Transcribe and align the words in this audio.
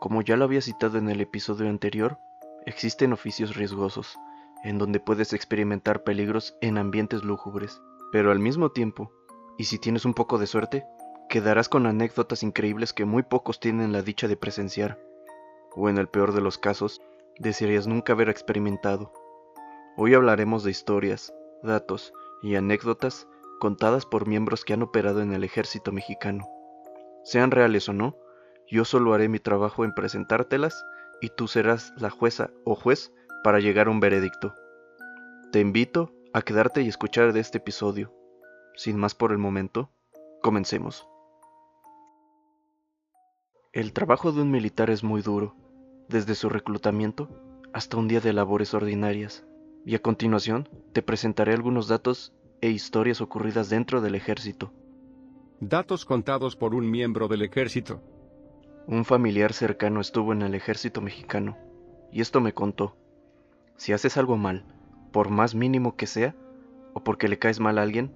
Como 0.00 0.22
ya 0.22 0.36
lo 0.36 0.44
había 0.44 0.60
citado 0.60 0.98
en 0.98 1.08
el 1.08 1.20
episodio 1.20 1.68
anterior, 1.68 2.18
existen 2.66 3.12
oficios 3.12 3.56
riesgosos, 3.56 4.16
en 4.62 4.78
donde 4.78 5.00
puedes 5.00 5.32
experimentar 5.32 6.04
peligros 6.04 6.56
en 6.60 6.78
ambientes 6.78 7.24
lúgubres, 7.24 7.80
pero 8.12 8.30
al 8.30 8.38
mismo 8.38 8.70
tiempo, 8.70 9.10
y 9.56 9.64
si 9.64 9.78
tienes 9.78 10.04
un 10.04 10.14
poco 10.14 10.38
de 10.38 10.46
suerte, 10.46 10.86
quedarás 11.28 11.68
con 11.68 11.86
anécdotas 11.86 12.42
increíbles 12.42 12.92
que 12.92 13.04
muy 13.04 13.22
pocos 13.24 13.58
tienen 13.58 13.92
la 13.92 14.02
dicha 14.02 14.28
de 14.28 14.36
presenciar, 14.36 15.00
o 15.74 15.88
en 15.88 15.98
el 15.98 16.08
peor 16.08 16.32
de 16.32 16.40
los 16.40 16.58
casos, 16.58 17.02
desearías 17.38 17.86
nunca 17.86 18.12
haber 18.12 18.28
experimentado. 18.28 19.12
Hoy 19.96 20.14
hablaremos 20.14 20.62
de 20.62 20.70
historias, 20.70 21.34
datos 21.62 22.12
y 22.42 22.54
anécdotas 22.54 23.26
contadas 23.58 24.06
por 24.06 24.28
miembros 24.28 24.64
que 24.64 24.74
han 24.74 24.82
operado 24.82 25.22
en 25.22 25.32
el 25.32 25.42
ejército 25.42 25.90
mexicano. 25.90 26.48
Sean 27.24 27.50
reales 27.50 27.88
o 27.88 27.92
no, 27.92 28.16
yo 28.70 28.84
solo 28.84 29.14
haré 29.14 29.28
mi 29.28 29.38
trabajo 29.38 29.84
en 29.84 29.94
presentártelas 29.94 30.84
y 31.20 31.30
tú 31.30 31.48
serás 31.48 31.92
la 31.96 32.10
jueza 32.10 32.50
o 32.64 32.74
juez 32.74 33.12
para 33.42 33.60
llegar 33.60 33.86
a 33.86 33.90
un 33.90 34.00
veredicto. 34.00 34.54
Te 35.52 35.60
invito 35.60 36.12
a 36.32 36.42
quedarte 36.42 36.82
y 36.82 36.88
escuchar 36.88 37.32
de 37.32 37.40
este 37.40 37.58
episodio. 37.58 38.12
Sin 38.74 38.96
más 38.96 39.14
por 39.14 39.32
el 39.32 39.38
momento, 39.38 39.90
comencemos. 40.42 41.08
El 43.72 43.92
trabajo 43.92 44.32
de 44.32 44.42
un 44.42 44.50
militar 44.50 44.90
es 44.90 45.02
muy 45.02 45.22
duro, 45.22 45.56
desde 46.08 46.34
su 46.34 46.48
reclutamiento 46.48 47.28
hasta 47.72 47.96
un 47.96 48.08
día 48.08 48.20
de 48.20 48.32
labores 48.32 48.74
ordinarias, 48.74 49.46
y 49.84 49.94
a 49.94 50.02
continuación 50.02 50.68
te 50.92 51.02
presentaré 51.02 51.52
algunos 51.52 51.88
datos 51.88 52.32
e 52.60 52.70
historias 52.70 53.20
ocurridas 53.20 53.68
dentro 53.68 54.00
del 54.00 54.14
ejército. 54.14 54.72
Datos 55.60 56.04
contados 56.04 56.56
por 56.56 56.74
un 56.74 56.90
miembro 56.90 57.28
del 57.28 57.42
ejército. 57.42 58.02
Un 58.90 59.04
familiar 59.04 59.52
cercano 59.52 60.00
estuvo 60.00 60.32
en 60.32 60.40
el 60.40 60.54
ejército 60.54 61.02
mexicano, 61.02 61.58
y 62.10 62.22
esto 62.22 62.40
me 62.40 62.54
contó. 62.54 62.96
Si 63.76 63.92
haces 63.92 64.16
algo 64.16 64.38
mal, 64.38 64.64
por 65.12 65.28
más 65.28 65.54
mínimo 65.54 65.94
que 65.94 66.06
sea, 66.06 66.34
o 66.94 67.04
porque 67.04 67.28
le 67.28 67.38
caes 67.38 67.60
mal 67.60 67.76
a 67.76 67.82
alguien, 67.82 68.14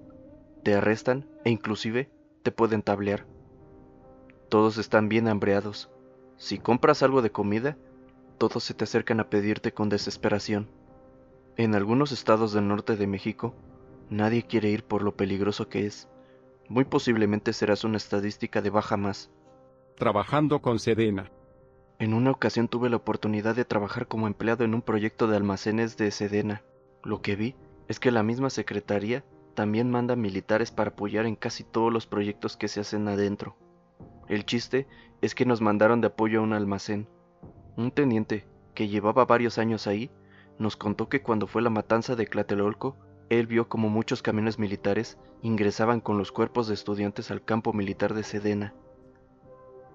te 0.63 0.73
arrestan 0.73 1.27
e 1.45 1.51
inclusive 1.51 2.09
te 2.41 2.51
pueden 2.51 2.81
tablear. 2.81 3.27
Todos 4.49 4.79
están 4.79 5.09
bien 5.09 5.27
hambreados. 5.27 5.91
Si 6.37 6.57
compras 6.57 7.03
algo 7.03 7.21
de 7.21 7.31
comida, 7.31 7.77
todos 8.39 8.63
se 8.63 8.73
te 8.73 8.85
acercan 8.85 9.19
a 9.19 9.29
pedirte 9.29 9.75
con 9.75 9.89
desesperación. 9.89 10.71
En 11.55 11.75
algunos 11.75 12.11
estados 12.11 12.51
del 12.51 12.67
norte 12.67 12.95
de 12.95 13.05
México, 13.05 13.53
nadie 14.09 14.41
quiere 14.41 14.71
ir 14.71 14.83
por 14.83 15.03
lo 15.03 15.15
peligroso 15.15 15.69
que 15.69 15.85
es. 15.85 16.09
Muy 16.67 16.83
posiblemente 16.83 17.53
serás 17.53 17.83
una 17.83 17.97
estadística 17.97 18.63
de 18.63 18.71
baja 18.71 18.97
más 18.97 19.29
trabajando 19.95 20.61
con 20.61 20.79
Sedena. 20.79 21.31
En 21.99 22.13
una 22.13 22.31
ocasión 22.31 22.67
tuve 22.67 22.89
la 22.89 22.97
oportunidad 22.97 23.55
de 23.55 23.65
trabajar 23.65 24.07
como 24.07 24.27
empleado 24.27 24.63
en 24.63 24.73
un 24.73 24.81
proyecto 24.81 25.27
de 25.27 25.37
almacenes 25.37 25.97
de 25.97 26.11
Sedena. 26.11 26.63
Lo 27.03 27.21
que 27.21 27.35
vi 27.35 27.55
es 27.87 27.99
que 27.99 28.11
la 28.11 28.23
misma 28.23 28.49
secretaría 28.49 29.23
también 29.53 29.91
manda 29.91 30.15
militares 30.15 30.71
para 30.71 30.91
apoyar 30.91 31.25
en 31.25 31.35
casi 31.35 31.63
todos 31.63 31.93
los 31.93 32.07
proyectos 32.07 32.57
que 32.57 32.67
se 32.67 32.79
hacen 32.79 33.07
adentro. 33.07 33.55
El 34.27 34.45
chiste 34.45 34.87
es 35.21 35.35
que 35.35 35.45
nos 35.45 35.61
mandaron 35.61 36.01
de 36.01 36.07
apoyo 36.07 36.39
a 36.39 36.43
un 36.43 36.53
almacén. 36.53 37.07
Un 37.77 37.91
teniente, 37.91 38.45
que 38.73 38.87
llevaba 38.87 39.25
varios 39.25 39.57
años 39.57 39.85
ahí, 39.85 40.09
nos 40.57 40.75
contó 40.75 41.07
que 41.07 41.21
cuando 41.21 41.47
fue 41.47 41.61
la 41.61 41.69
matanza 41.69 42.15
de 42.15 42.25
Tlatelolco, 42.25 42.97
él 43.29 43.47
vio 43.47 43.69
como 43.69 43.89
muchos 43.89 44.21
camiones 44.21 44.59
militares 44.59 45.17
ingresaban 45.41 46.01
con 46.01 46.17
los 46.17 46.31
cuerpos 46.31 46.67
de 46.67 46.73
estudiantes 46.73 47.31
al 47.31 47.43
campo 47.43 47.73
militar 47.73 48.13
de 48.13 48.23
Sedena. 48.23 48.73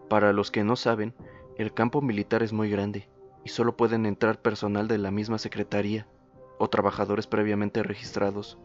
Para 0.09 0.33
los 0.33 0.51
que 0.51 0.64
no 0.64 0.77
saben, 0.77 1.14
el 1.56 1.75
campo 1.75 2.01
militar 2.01 2.42
es 2.42 2.53
muy 2.53 2.70
grande 2.70 3.09
y 3.45 3.51
solo 3.51 3.77
pueden 3.77 4.06
entrar 4.06 4.41
personal 4.41 4.89
de 4.89 4.98
la 4.98 5.11
misma 5.11 5.39
secretaría 5.39 6.06
o 6.59 6.69
trabajadores 6.69 7.27
previamente 7.27 7.83
registrados. 7.83 8.59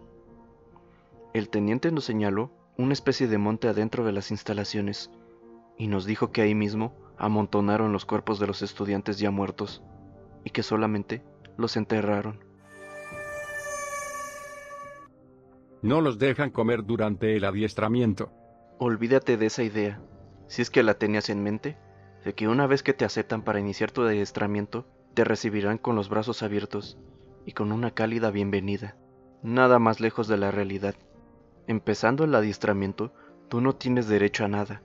El 1.34 1.50
teniente 1.50 1.92
nos 1.92 2.06
señaló 2.06 2.52
una 2.78 2.94
especie 2.94 3.28
de 3.28 3.38
monte 3.38 3.68
adentro 3.68 4.06
de 4.06 4.14
las 4.14 4.32
instalaciones 4.32 5.12
y 5.78 5.88
nos 5.88 6.06
dijo 6.06 6.32
que 6.32 6.42
ahí 6.42 6.56
mismo 6.56 6.96
amontonaron 7.18 7.92
los 7.92 8.06
cuerpos 8.06 8.40
de 8.40 8.48
los 8.48 8.62
estudiantes 8.62 9.20
ya 9.20 9.32
muertos 9.32 9.84
y 10.44 10.52
que 10.52 10.64
solamente 10.64 11.24
los 11.58 11.76
enterraron. 11.76 12.40
No 15.82 16.00
los 16.00 16.18
dejan 16.18 16.52
comer 16.52 16.86
durante 16.86 17.36
el 17.36 17.44
adiestramiento. 17.44 18.32
Olvídate 18.80 19.36
de 19.36 19.48
esa 19.48 19.64
idea 19.64 20.02
si 20.54 20.62
es 20.62 20.70
que 20.70 20.84
la 20.84 20.94
tenías 20.94 21.32
en 21.32 21.42
mente, 21.42 21.78
de 22.24 22.36
que 22.36 22.48
una 22.48 22.68
vez 22.68 22.84
que 22.84 22.94
te 22.94 23.06
aceptan 23.06 23.42
para 23.42 23.60
iniciar 23.60 23.90
tu 23.90 24.04
adiestramiento, 24.04 24.86
te 25.16 25.24
recibirán 25.24 25.80
con 25.80 25.96
los 25.96 26.10
brazos 26.10 26.44
abiertos 26.44 26.96
y 27.44 27.54
con 27.54 27.72
una 27.72 27.90
cálida 27.90 28.30
bienvenida. 28.30 28.96
Nada 29.42 29.80
más 29.80 30.00
lejos 30.00 30.28
de 30.28 30.38
la 30.38 30.52
realidad. 30.52 30.94
Empezando 31.66 32.24
el 32.24 32.36
adiestramiento, 32.36 33.12
tú 33.50 33.62
no 33.62 33.74
tienes 33.74 34.08
derecho 34.08 34.46
a 34.46 34.48
nada. 34.48 34.84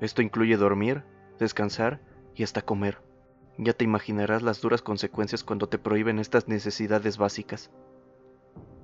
Esto 0.00 0.22
incluye 0.22 0.56
dormir, 0.56 1.02
descansar 1.38 2.00
y 2.34 2.42
hasta 2.42 2.62
comer. 2.62 2.96
Ya 3.58 3.74
te 3.74 3.84
imaginarás 3.84 4.40
las 4.40 4.62
duras 4.62 4.80
consecuencias 4.80 5.44
cuando 5.44 5.68
te 5.68 5.76
prohíben 5.76 6.20
estas 6.20 6.48
necesidades 6.48 7.18
básicas. 7.18 7.70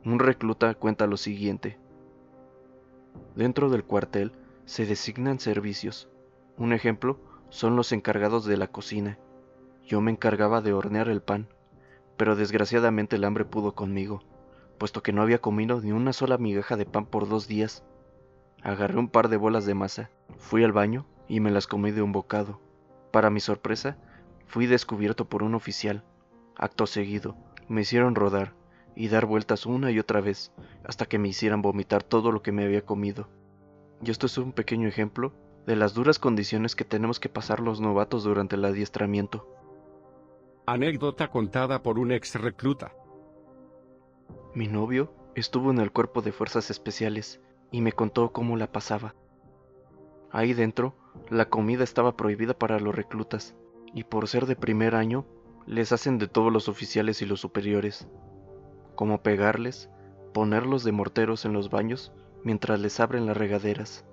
Un 0.05 0.19
recluta 0.19 0.75
cuenta 0.75 1.07
lo 1.07 1.17
siguiente. 1.17 1.79
Dentro 3.35 3.71
del 3.71 3.85
cuartel 3.85 4.33
se 4.67 4.85
designan 4.85 5.41
servicios, 5.41 6.11
un 6.59 6.73
ejemplo 6.73 7.19
son 7.51 7.77
los 7.77 7.93
encargados 7.93 8.45
de 8.45 8.57
la 8.57 8.67
cocina. 8.67 9.19
Yo 9.87 10.01
me 10.01 10.11
encargaba 10.11 10.61
de 10.61 10.73
hornear 10.73 11.09
el 11.09 11.23
pan, 11.23 11.49
pero 12.17 12.37
desgraciadamente 12.37 13.17
el 13.17 13.25
hambre 13.25 13.45
pudo 13.45 13.75
conmigo, 13.75 14.23
puesto 14.77 15.03
que 15.03 15.13
no 15.13 15.23
había 15.23 15.41
comido 15.41 15.81
ni 15.81 15.93
una 15.93 16.13
sola 16.13 16.37
migaja 16.37 16.77
de 16.77 16.85
pan 16.85 17.07
por 17.07 17.29
dos 17.29 17.49
días. 17.49 17.85
Agarré 18.63 18.99
un 18.99 19.09
par 19.09 19.29
de 19.29 19.37
bolas 19.37 19.67
de 19.67 19.75
masa, 19.75 20.11
fui 20.37 20.65
al 20.65 20.73
baño 20.73 21.07
y 21.29 21.41
me 21.41 21.51
las 21.51 21.67
comí 21.67 21.93
de 21.93 22.03
un 22.03 22.13
bocado. 22.13 22.61
Para 23.13 23.31
mi 23.31 23.41
sorpresa, 23.41 23.97
fui 24.47 24.67
descubierto 24.67 25.29
por 25.29 25.43
un 25.43 25.55
oficial. 25.55 26.03
Acto 26.57 26.87
seguido, 26.87 27.37
me 27.69 27.83
hicieron 27.83 28.17
rodar 28.17 28.55
y 28.97 29.09
dar 29.09 29.27
vueltas 29.27 29.65
una 29.65 29.93
y 29.93 30.01
otra 30.01 30.21
vez 30.21 30.53
hasta 30.85 31.07
que 31.07 31.19
me 31.19 31.29
hicieran 31.29 31.63
vomitar 31.63 32.03
todo 32.03 32.33
lo 32.33 32.43
que 32.43 32.51
me 32.51 32.65
había 32.65 32.85
comido. 32.85 33.29
Y 34.03 34.11
esto 34.11 34.27
es 34.27 34.37
un 34.39 34.53
pequeño 34.53 34.89
ejemplo 34.89 35.33
de 35.69 35.77
las 35.77 35.93
duras 35.93 36.19
condiciones 36.19 36.75
que 36.75 36.87
tenemos 36.87 37.21
que 37.21 37.29
pasar 37.29 37.61
los 37.61 37.79
novatos 37.79 38.25
durante 38.25 38.57
el 38.57 38.65
adiestramiento. 38.65 39.47
Anécdota 40.65 41.29
contada 41.29 41.83
por 41.83 41.99
un 41.99 42.11
ex 42.11 42.37
recluta. 42.37 42.95
Mi 44.55 44.67
novio 44.67 45.13
estuvo 45.35 45.71
en 45.71 45.79
el 45.79 45.93
cuerpo 45.93 46.23
de 46.23 46.33
fuerzas 46.33 46.71
especiales 46.71 47.43
y 47.71 47.83
me 47.83 47.93
contó 47.93 48.33
cómo 48.33 48.57
la 48.57 48.73
pasaba. 48.73 49.15
Ahí 50.31 50.55
dentro, 50.55 50.95
la 51.29 51.51
comida 51.51 51.85
estaba 51.85 52.17
prohibida 52.17 52.55
para 52.55 52.81
los 52.81 52.95
reclutas, 52.95 53.55
y 53.93 54.05
por 54.05 54.27
ser 54.27 54.47
de 54.47 54.57
primer 54.57 54.95
año, 54.95 55.27
les 55.67 55.93
hacen 55.93 56.17
de 56.17 56.29
todos 56.29 56.51
los 56.51 56.71
oficiales 56.71 57.21
y 57.21 57.27
los 57.27 57.41
superiores, 57.41 58.09
como 58.95 59.23
pegarles, 59.23 59.91
ponerlos 60.33 60.83
de 60.83 60.93
morteros 60.93 61.45
en 61.45 61.53
los 61.53 61.69
baños 61.69 62.15
mientras 62.43 62.81
les 62.81 63.01
abren 63.01 63.27
las 63.27 63.37
regaderas, 63.37 64.07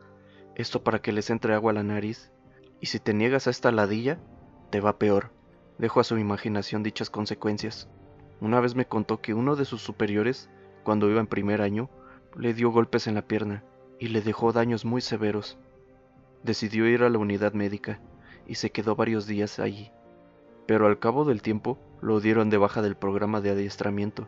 esto 0.56 0.84
para 0.84 1.00
que 1.00 1.12
les 1.12 1.30
entre 1.30 1.54
agua 1.54 1.72
a 1.72 1.76
la 1.76 1.84
nariz, 1.84 2.32
y 2.80 2.88
si 2.88 3.00
te 3.00 3.14
niegas 3.14 3.48
a 3.48 3.50
esta 3.50 3.72
ladilla, 3.72 4.20
te 4.70 4.80
va 4.80 4.98
peor. 4.98 5.32
Dejo 5.78 6.00
a 6.00 6.04
su 6.04 6.18
imaginación 6.18 6.84
dichas 6.84 7.10
consecuencias. 7.10 7.90
Una 8.40 8.60
vez 8.60 8.76
me 8.76 8.86
contó 8.86 9.22
que 9.22 9.34
uno 9.34 9.56
de 9.56 9.66
sus 9.66 9.82
superiores, 9.82 10.50
cuando 10.84 11.10
iba 11.10 11.20
en 11.20 11.28
primer 11.28 11.62
año, 11.62 11.90
le 12.38 12.54
dio 12.54 12.72
golpes 12.72 13.08
en 13.08 13.16
la 13.16 13.28
pierna 13.28 13.64
y 14.00 14.10
le 14.10 14.22
dejó 14.22 14.52
daños 14.52 14.86
muy 14.86 15.02
severos. 15.02 15.58
Decidió 16.44 16.88
ir 16.88 17.04
a 17.04 17.10
la 17.10 17.18
unidad 17.18 17.54
médica 17.54 18.00
y 18.48 18.56
se 18.56 18.72
quedó 18.72 18.96
varios 18.96 19.28
días 19.28 19.60
allí. 19.60 19.92
Pero 20.68 20.88
al 20.88 21.00
cabo 21.00 21.26
del 21.26 21.42
tiempo 21.42 21.80
lo 22.02 22.20
dieron 22.20 22.50
de 22.50 22.58
baja 22.58 22.82
del 22.82 22.96
programa 22.96 23.42
de 23.42 23.52
adiestramiento, 23.52 24.28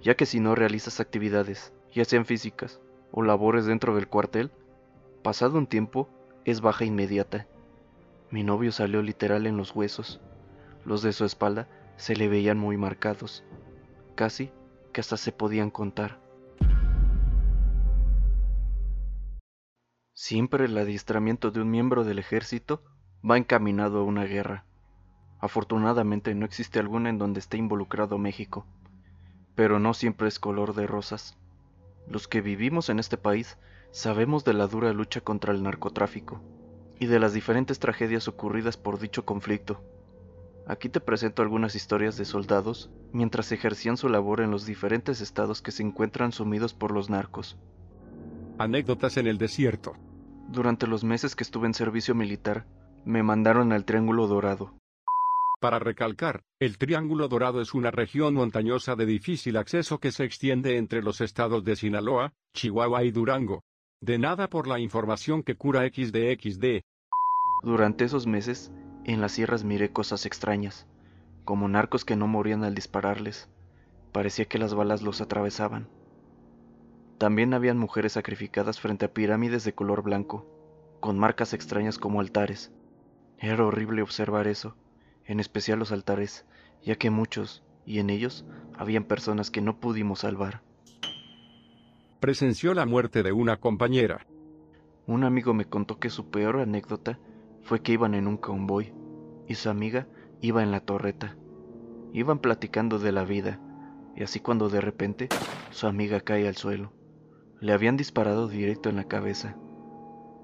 ya 0.00 0.14
que 0.14 0.26
si 0.26 0.40
no 0.40 0.54
realizas 0.54 1.00
actividades, 1.00 1.72
ya 1.92 2.04
sean 2.04 2.24
físicas 2.24 2.80
o 3.10 3.22
labores 3.22 3.66
dentro 3.66 3.94
del 3.94 4.08
cuartel, 4.08 4.50
Pasado 5.22 5.56
un 5.56 5.68
tiempo, 5.68 6.08
es 6.44 6.60
baja 6.60 6.84
inmediata. 6.84 7.46
Mi 8.30 8.42
novio 8.42 8.72
salió 8.72 9.02
literal 9.02 9.46
en 9.46 9.56
los 9.56 9.74
huesos. 9.74 10.20
Los 10.84 11.02
de 11.02 11.12
su 11.12 11.24
espalda 11.24 11.68
se 11.96 12.16
le 12.16 12.28
veían 12.28 12.58
muy 12.58 12.76
marcados, 12.76 13.44
casi 14.16 14.50
que 14.92 15.00
hasta 15.00 15.16
se 15.16 15.30
podían 15.30 15.70
contar. 15.70 16.18
Siempre 20.12 20.64
el 20.64 20.76
adiestramiento 20.76 21.52
de 21.52 21.60
un 21.60 21.70
miembro 21.70 22.02
del 22.02 22.18
ejército 22.18 22.82
va 23.28 23.38
encaminado 23.38 24.00
a 24.00 24.04
una 24.04 24.24
guerra. 24.24 24.64
Afortunadamente 25.38 26.34
no 26.34 26.46
existe 26.46 26.80
alguna 26.80 27.10
en 27.10 27.18
donde 27.18 27.38
esté 27.38 27.58
involucrado 27.58 28.18
México, 28.18 28.66
pero 29.54 29.78
no 29.78 29.94
siempre 29.94 30.26
es 30.26 30.40
color 30.40 30.74
de 30.74 30.88
rosas. 30.88 31.38
Los 32.08 32.26
que 32.26 32.40
vivimos 32.40 32.88
en 32.88 32.98
este 32.98 33.16
país 33.16 33.56
sabemos 33.92 34.44
de 34.44 34.54
la 34.54 34.66
dura 34.66 34.92
lucha 34.92 35.20
contra 35.20 35.52
el 35.52 35.62
narcotráfico, 35.62 36.42
y 36.98 37.06
de 37.06 37.20
las 37.20 37.34
diferentes 37.34 37.78
tragedias 37.78 38.26
ocurridas 38.26 38.76
por 38.76 38.98
dicho 38.98 39.24
conflicto. 39.24 39.84
Aquí 40.66 40.88
te 40.88 41.00
presento 41.00 41.42
algunas 41.42 41.74
historias 41.74 42.16
de 42.16 42.24
soldados 42.24 42.90
mientras 43.12 43.52
ejercían 43.52 43.96
su 43.96 44.08
labor 44.08 44.40
en 44.40 44.50
los 44.50 44.64
diferentes 44.64 45.20
estados 45.20 45.60
que 45.60 45.72
se 45.72 45.82
encuentran 45.82 46.32
sumidos 46.32 46.72
por 46.72 46.92
los 46.92 47.10
narcos. 47.10 47.58
Anécdotas 48.58 49.16
en 49.16 49.26
el 49.26 49.38
desierto. 49.38 49.94
Durante 50.48 50.86
los 50.86 51.04
meses 51.04 51.34
que 51.34 51.44
estuve 51.44 51.66
en 51.66 51.74
servicio 51.74 52.14
militar, 52.14 52.66
me 53.04 53.22
mandaron 53.22 53.72
al 53.72 53.84
Triángulo 53.84 54.26
Dorado. 54.26 54.74
Para 55.60 55.78
recalcar, 55.78 56.44
el 56.60 56.78
Triángulo 56.78 57.28
Dorado 57.28 57.60
es 57.60 57.74
una 57.74 57.90
región 57.90 58.34
montañosa 58.34 58.96
de 58.96 59.06
difícil 59.06 59.56
acceso 59.56 59.98
que 59.98 60.12
se 60.12 60.24
extiende 60.24 60.76
entre 60.76 61.02
los 61.02 61.20
estados 61.20 61.64
de 61.64 61.76
Sinaloa, 61.76 62.32
Chihuahua 62.54 63.04
y 63.04 63.10
Durango. 63.10 63.64
De 64.02 64.18
nada 64.18 64.50
por 64.50 64.66
la 64.66 64.80
información 64.80 65.44
que 65.44 65.54
cura 65.54 65.86
XD 65.86 66.82
Durante 67.62 68.04
esos 68.04 68.26
meses, 68.26 68.72
en 69.04 69.20
las 69.20 69.30
sierras 69.30 69.62
miré 69.62 69.92
cosas 69.92 70.26
extrañas, 70.26 70.88
como 71.44 71.68
narcos 71.68 72.04
que 72.04 72.16
no 72.16 72.26
morían 72.26 72.64
al 72.64 72.74
dispararles. 72.74 73.48
Parecía 74.10 74.46
que 74.46 74.58
las 74.58 74.74
balas 74.74 75.02
los 75.02 75.20
atravesaban. 75.20 75.88
También 77.18 77.54
habían 77.54 77.78
mujeres 77.78 78.14
sacrificadas 78.14 78.80
frente 78.80 79.04
a 79.04 79.12
pirámides 79.12 79.62
de 79.62 79.72
color 79.72 80.02
blanco, 80.02 80.48
con 80.98 81.16
marcas 81.16 81.52
extrañas 81.52 81.96
como 81.96 82.18
altares. 82.18 82.72
Era 83.38 83.64
horrible 83.64 84.02
observar 84.02 84.48
eso, 84.48 84.74
en 85.26 85.38
especial 85.38 85.78
los 85.78 85.92
altares, 85.92 86.44
ya 86.82 86.96
que 86.96 87.10
muchos, 87.10 87.62
y 87.86 88.00
en 88.00 88.10
ellos, 88.10 88.44
habían 88.76 89.04
personas 89.04 89.52
que 89.52 89.60
no 89.60 89.78
pudimos 89.78 90.18
salvar. 90.18 90.60
Presenció 92.22 92.72
la 92.72 92.86
muerte 92.86 93.24
de 93.24 93.32
una 93.32 93.56
compañera. 93.56 94.28
Un 95.08 95.24
amigo 95.24 95.54
me 95.54 95.64
contó 95.64 95.98
que 95.98 96.08
su 96.08 96.30
peor 96.30 96.60
anécdota 96.60 97.18
fue 97.62 97.82
que 97.82 97.94
iban 97.94 98.14
en 98.14 98.28
un 98.28 98.36
convoy 98.36 98.94
y 99.48 99.56
su 99.56 99.68
amiga 99.68 100.06
iba 100.40 100.62
en 100.62 100.70
la 100.70 100.78
torreta. 100.78 101.36
Iban 102.12 102.38
platicando 102.38 103.00
de 103.00 103.10
la 103.10 103.24
vida 103.24 103.58
y 104.14 104.22
así 104.22 104.38
cuando 104.38 104.68
de 104.68 104.80
repente 104.80 105.30
su 105.70 105.88
amiga 105.88 106.20
cae 106.20 106.46
al 106.46 106.54
suelo. 106.54 106.92
Le 107.58 107.72
habían 107.72 107.96
disparado 107.96 108.46
directo 108.46 108.88
en 108.88 108.94
la 108.94 109.08
cabeza 109.08 109.56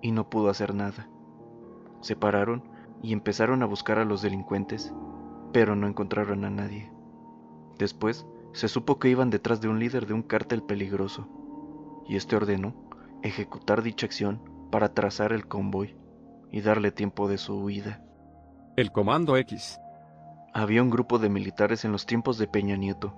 y 0.02 0.10
no 0.10 0.28
pudo 0.28 0.48
hacer 0.48 0.74
nada. 0.74 1.08
Se 2.00 2.16
pararon 2.16 2.64
y 3.04 3.12
empezaron 3.12 3.62
a 3.62 3.66
buscar 3.66 4.00
a 4.00 4.04
los 4.04 4.20
delincuentes, 4.20 4.92
pero 5.52 5.76
no 5.76 5.86
encontraron 5.86 6.44
a 6.44 6.50
nadie. 6.50 6.90
Después 7.78 8.26
se 8.52 8.66
supo 8.66 8.98
que 8.98 9.10
iban 9.10 9.30
detrás 9.30 9.60
de 9.60 9.68
un 9.68 9.78
líder 9.78 10.08
de 10.08 10.14
un 10.14 10.22
cártel 10.22 10.64
peligroso, 10.64 11.28
y 12.08 12.16
este 12.16 12.36
ordenó 12.36 12.74
ejecutar 13.22 13.82
dicha 13.82 14.06
acción 14.06 14.40
para 14.70 14.94
trazar 14.94 15.32
el 15.32 15.46
convoy 15.46 15.96
y 16.50 16.60
darle 16.60 16.90
tiempo 16.90 17.28
de 17.28 17.38
su 17.38 17.58
huida. 17.58 18.02
El 18.76 18.92
Comando 18.92 19.36
X. 19.36 19.78
Había 20.54 20.82
un 20.82 20.90
grupo 20.90 21.18
de 21.18 21.28
militares 21.28 21.84
en 21.84 21.92
los 21.92 22.06
tiempos 22.06 22.38
de 22.38 22.46
Peña 22.46 22.76
Nieto. 22.76 23.14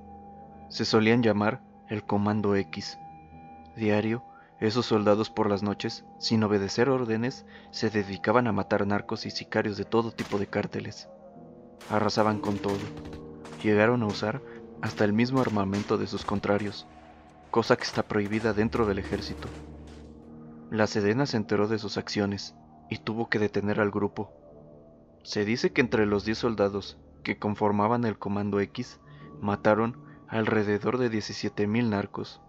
Se 0.68 0.84
solían 0.84 1.22
llamar 1.22 1.62
el 1.88 2.04
Comando 2.04 2.56
X. 2.56 2.98
Diario, 3.76 4.24
esos 4.58 4.86
soldados 4.86 5.30
por 5.30 5.48
las 5.48 5.62
noches, 5.62 6.04
sin 6.18 6.42
obedecer 6.42 6.88
órdenes, 6.88 7.46
se 7.70 7.90
dedicaban 7.90 8.46
a 8.46 8.52
matar 8.52 8.86
narcos 8.86 9.26
y 9.26 9.30
sicarios 9.30 9.76
de 9.76 9.84
todo 9.84 10.12
tipo 10.12 10.38
de 10.38 10.46
cárteles. 10.46 11.08
Arrasaban 11.88 12.40
con 12.40 12.58
todo. 12.58 12.78
Llegaron 13.62 14.02
a 14.02 14.06
usar 14.06 14.42
hasta 14.82 15.04
el 15.04 15.12
mismo 15.12 15.40
armamento 15.40 15.98
de 15.98 16.06
sus 16.06 16.24
contrarios, 16.24 16.86
cosa 17.50 17.76
que 17.76 17.84
está 17.84 18.02
prohibida 18.02 18.52
dentro 18.52 18.86
del 18.86 18.98
ejército. 18.98 19.48
La 20.70 20.86
Sedena 20.86 21.26
se 21.26 21.36
enteró 21.36 21.66
de 21.66 21.78
sus 21.78 21.96
acciones 21.96 22.54
y 22.88 22.98
tuvo 22.98 23.28
que 23.28 23.38
detener 23.38 23.80
al 23.80 23.90
grupo. 23.90 24.32
Se 25.22 25.44
dice 25.44 25.72
que 25.72 25.80
entre 25.80 26.06
los 26.06 26.24
10 26.24 26.38
soldados 26.38 26.98
que 27.22 27.38
conformaban 27.38 28.04
el 28.04 28.18
Comando 28.18 28.60
X 28.60 29.00
mataron 29.40 30.02
alrededor 30.28 30.98
de 30.98 31.10
17.000 31.10 31.88
narcos 31.88 32.40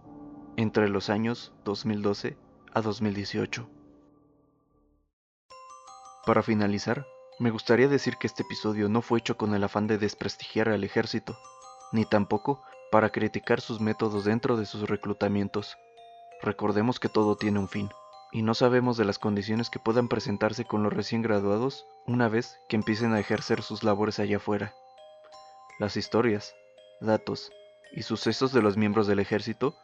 entre 0.56 0.88
los 0.88 1.09
años 1.09 1.54
2012 1.65 2.38
a 2.74 2.81
2018. 2.81 3.68
Para 6.25 6.44
finalizar, 6.44 7.07
me 7.39 7.50
gustaría 7.50 7.88
decir 7.88 8.18
que 8.18 8.27
este 8.27 8.44
episodio 8.44 8.88
no 8.88 9.01
fue 9.01 9.19
hecho 9.19 9.36
con 9.38 9.56
el 9.56 9.63
afán 9.63 9.88
de 9.88 9.97
desprestigiar 9.97 10.69
al 10.69 10.83
ejército, 10.83 11.36
ni 11.92 12.06
tampoco 12.06 12.62
para 12.91 13.09
criticar 13.09 13.61
sus 13.61 13.79
métodos 13.79 14.25
dentro 14.25 14.57
de 14.57 14.65
sus 14.65 14.88
reclutamientos. 14.88 15.77
Recordemos 16.41 16.99
que 16.99 17.09
todo 17.09 17.38
tiene 17.38 17.59
un 17.59 17.69
fin 17.69 17.89
y 18.31 18.43
no 18.43 18.53
sabemos 18.53 18.97
de 18.97 19.05
las 19.05 19.19
condiciones 19.19 19.69
que 19.69 19.79
puedan 19.79 20.07
presentarse 20.07 20.65
con 20.65 20.83
los 20.83 20.93
recién 20.93 21.21
graduados 21.21 21.85
una 22.05 22.29
vez 22.29 22.59
que 22.69 22.75
empiecen 22.75 23.13
a 23.13 23.19
ejercer 23.19 23.61
sus 23.61 23.83
labores 23.83 24.19
allá 24.19 24.38
afuera. 24.38 24.73
Las 25.79 25.97
historias, 25.97 26.53
datos 26.99 27.51
y 27.91 28.03
sucesos 28.03 28.53
de 28.53 28.61
los 28.61 28.77
miembros 28.77 29.07
del 29.07 29.19
ejército 29.19 29.75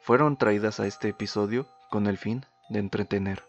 fueron 0.00 0.36
traídas 0.36 0.80
a 0.80 0.86
este 0.86 1.08
episodio 1.08 1.66
con 1.90 2.06
el 2.06 2.18
fin 2.18 2.44
de 2.68 2.78
entretener. 2.78 3.42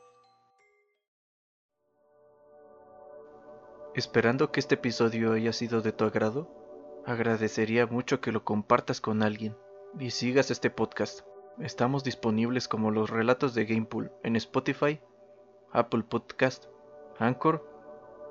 Esperando 3.93 4.51
que 4.51 4.59
este 4.59 4.75
episodio 4.75 5.33
haya 5.33 5.53
sido 5.53 5.81
de 5.81 5.93
tu 5.93 6.03
agrado, 6.03 6.64
agradecería 7.05 7.85
mucho 7.85 8.19
que 8.19 8.31
lo 8.31 8.43
compartas 8.43 8.99
con 8.99 9.21
alguien 9.21 9.55
y 9.99 10.11
sigas 10.11 10.49
este 10.51 10.69
podcast. 10.69 11.21
Estamos 11.59 12.03
disponibles 12.03 12.67
como 12.67 12.91
los 12.91 13.09
relatos 13.09 13.53
de 13.53 13.65
Gamepool 13.65 14.11
en 14.23 14.35
Spotify, 14.35 14.99
Apple 15.71 16.03
Podcast, 16.03 16.65
Anchor, 17.19 17.63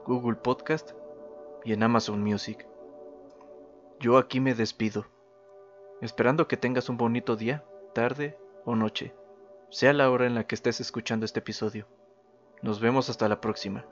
Google 0.07 0.37
Podcast 0.37 0.93
y 1.65 1.73
en 1.73 1.83
Amazon 1.83 2.23
Music. 2.23 2.67
Yo 4.01 4.19
aquí 4.19 4.41
me 4.41 4.55
despido, 4.55 5.07
esperando 6.01 6.49
que 6.49 6.57
tengas 6.57 6.89
un 6.89 6.97
bonito 6.97 7.37
día, 7.37 7.65
tarde 7.95 8.37
o 8.65 8.75
noche, 8.75 9.15
sea 9.71 9.93
la 9.93 10.11
hora 10.11 10.27
en 10.27 10.35
la 10.35 10.47
que 10.47 10.57
estés 10.57 10.81
escuchando 10.81 11.25
este 11.25 11.39
episodio. 11.39 11.87
Nos 12.61 12.81
vemos 12.81 13.09
hasta 13.09 13.29
la 13.29 13.41
próxima. 13.41 13.87